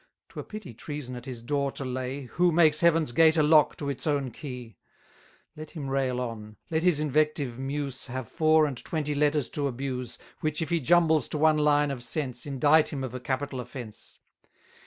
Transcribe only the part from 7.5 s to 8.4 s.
muse Have